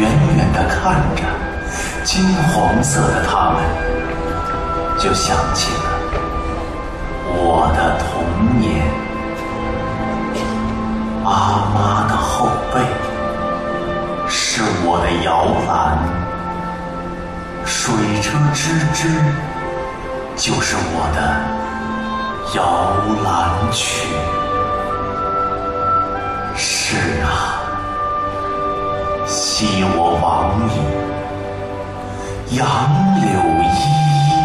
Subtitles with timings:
[0.00, 1.22] 远远地看着
[2.04, 3.62] 金黄色的他们，
[4.98, 5.80] 就想起了
[7.26, 8.88] 我的童年。
[11.22, 12.80] 阿妈的后背
[14.26, 15.98] 是我的摇篮，
[17.66, 19.06] 水车吱吱
[20.34, 21.20] 就是我的
[22.56, 22.58] 摇
[23.22, 24.06] 篮曲。
[32.60, 32.68] 杨
[33.22, 33.24] 柳
[33.62, 33.72] 依
[34.28, 34.36] 依；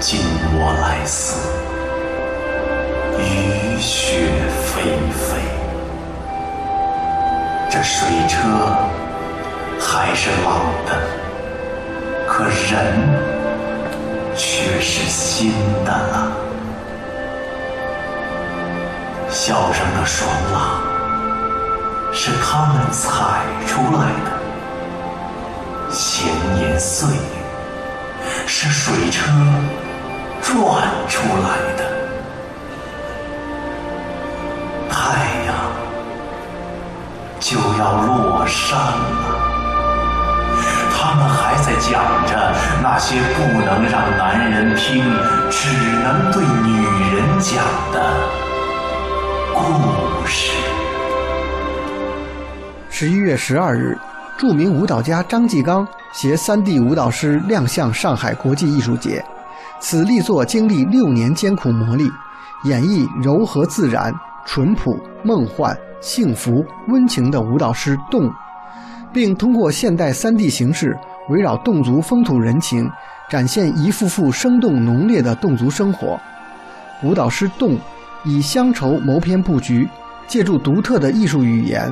[0.00, 0.18] 今
[0.54, 1.38] 我来思，
[3.16, 4.26] 雨雪
[4.66, 5.38] 霏霏。
[7.70, 8.36] 这水车
[9.78, 10.48] 还是老
[10.84, 10.98] 的，
[12.26, 12.74] 可人
[14.34, 15.52] 却是新
[15.84, 16.32] 的了。
[19.30, 20.82] 笑声的爽朗
[22.12, 24.41] 是他们踩出来的，
[25.92, 26.26] 闲
[26.58, 27.18] 言碎语
[28.46, 29.30] 是水车
[30.40, 30.56] 转
[31.06, 31.84] 出来的。
[34.88, 35.54] 太阳
[37.38, 39.24] 就要落山了，
[40.96, 45.04] 他们还在讲着那些不能让男人听，
[45.50, 45.68] 只
[46.02, 47.96] 能对女人讲的
[49.54, 50.52] 故事。
[52.88, 53.98] 十一月十二日，
[54.42, 59.24] 著名舞蹈家张继刚携三 D 舞蹈师亮相上海国际艺术节。
[59.78, 62.10] 此力作经历六年艰苦磨砺，
[62.64, 64.12] 演绎柔和自然、
[64.44, 68.26] 淳朴、梦幻、幸福、温情的舞蹈诗《侗》，
[69.12, 70.98] 并通过现代三 D 形式，
[71.28, 72.90] 围绕侗族风土人情，
[73.30, 76.18] 展现一幅幅生动浓烈的侗族生活。
[77.04, 77.68] 舞蹈诗《侗》
[78.24, 79.88] 以乡愁谋篇布局，
[80.26, 81.88] 借助独特的艺术语言，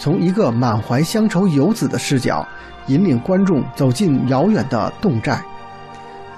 [0.00, 2.44] 从一个满怀乡愁游子的视角，
[2.86, 5.38] 引领观众走进遥远的侗寨，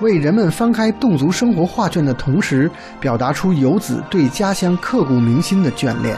[0.00, 2.68] 为人们翻开侗族生活画卷的同时，
[2.98, 6.16] 表达出游子对家乡刻骨铭心的眷恋。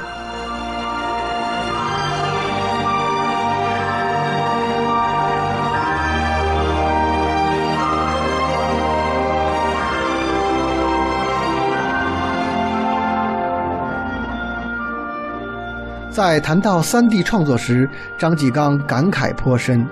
[16.14, 19.84] 在谈到三 D 创作时，张继刚感慨颇深。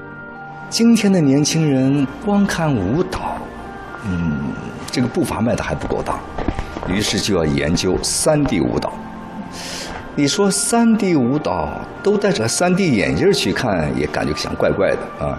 [0.71, 3.37] 今天的年轻人光看舞蹈，
[4.05, 4.39] 嗯，
[4.89, 6.21] 这个步伐迈的还不够大，
[6.89, 8.93] 于是就要研究三 D 舞蹈。
[10.15, 11.71] 你说三 D 舞蹈
[12.05, 15.37] 都戴着三 D 眼镜去看，也感觉像怪怪的啊。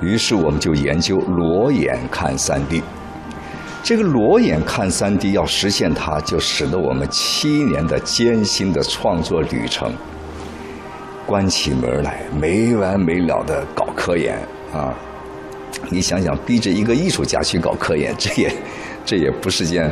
[0.00, 2.82] 于是我们就研究裸眼看三 D。
[3.86, 9.94] 这个裸眼看三 D 要实现它，就使得我们七年的艰辛的创作旅程。
[11.24, 14.40] 关起门来没完没了的搞科研
[14.74, 14.92] 啊！
[15.88, 18.52] 你想想，逼着一个艺术家去搞科研，这也
[19.04, 19.88] 这也不是件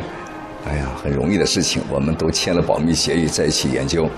[0.65, 1.81] 哎呀很容易的事情。
[1.89, 4.09] 我们都签了保密协议，在一起研究，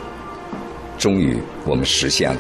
[0.98, 2.40] 终于我们实现了。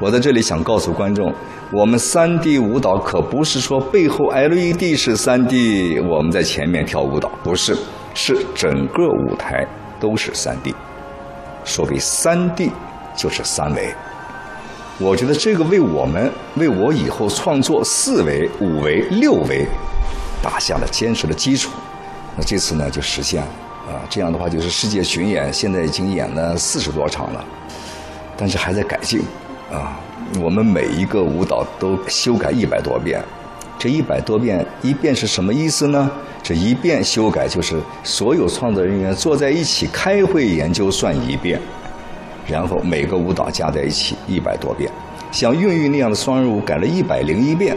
[0.00, 1.32] 我在这里想告诉观众，
[1.70, 7.76] 我们三 D 舞蹈可不是说背后 LED 是三 D，我们在前面跳舞蹈，不是，
[8.14, 9.66] 是整个舞台
[9.98, 10.74] 都是三 D。
[11.64, 12.70] 所谓三 D。
[13.16, 13.94] 就是三维，
[14.98, 19.64] 我觉得这个为我们为我以后创作四维、五维、六维
[20.42, 21.70] 打下了坚实的基础。
[22.36, 23.48] 那这次呢就实现了
[23.86, 24.02] 啊！
[24.10, 27.44] 这样的话就是世界巡演，现在已经演了四十多场了，
[28.36, 29.22] 但是还在改进
[29.72, 30.00] 啊。
[30.40, 33.22] 我们每一个舞蹈都修改一百多遍，
[33.78, 36.10] 这一百多遍一遍是什么意思呢？
[36.42, 41.60] 这一遍修改就是所有创作人员坐在一起开会研究算一遍。
[42.46, 44.90] 然后每个舞蹈加在一起一百多遍，
[45.30, 47.74] 像孕育那样的双人舞改了一百零一遍，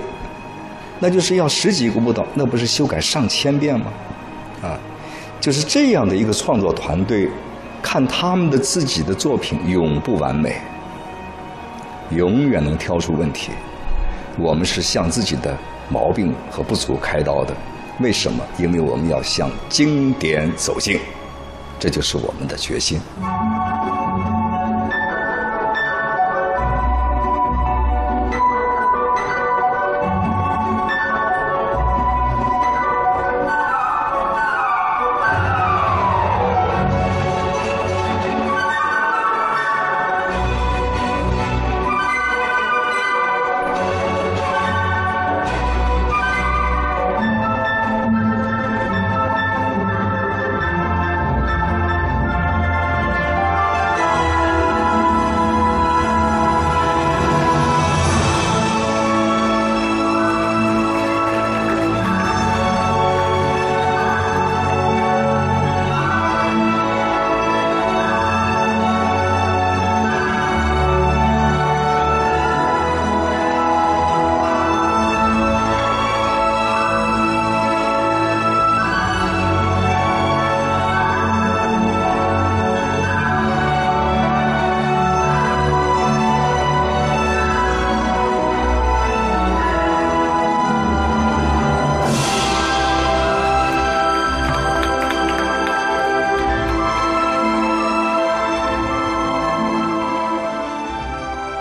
[1.00, 3.86] 那就是要十几个舞蹈，那不是修改上千遍吗？
[4.62, 4.78] 啊，
[5.40, 7.30] 就是这样的一个创作团队，
[7.82, 10.58] 看他们的自己的作品永不完美，
[12.12, 13.52] 永远能挑出问题。
[14.38, 15.58] 我们是向自己的
[15.90, 17.54] 毛病和不足开刀的，
[18.00, 18.44] 为什么？
[18.58, 21.00] 因为我们要向经典走近，
[21.80, 23.00] 这就是我们的决心。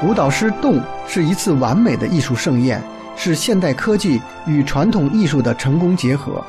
[0.03, 0.79] 舞蹈师动
[1.09, 2.83] 是一次完美的艺术盛宴，
[3.17, 6.45] 是现代科技与传统艺术的成功结合。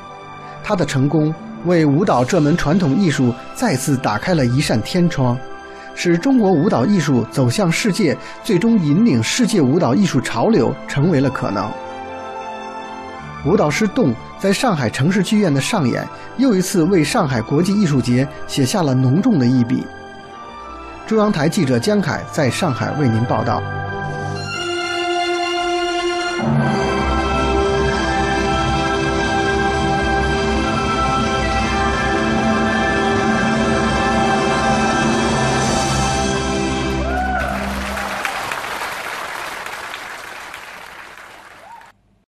[0.61, 1.33] 它的成功
[1.63, 5.37] 为舞蹈这门传统艺术再次打开了一扇天窗，
[5.95, 11.71] 使中国舞蹈艺术走向世界，最终引领世界舞蹈艺术潮流成为了可能。
[13.45, 16.05] 舞蹈师动在上海城市剧院的上演，
[16.35, 19.85] 又一次为上海国际艺术节写下了浓重的一笔。
[21.07, 23.86] 中央台记者江凯在上海为您报道。